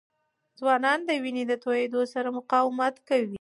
[0.59, 3.29] ځوانان د وینې د تویېدو سره مقاومت کوي.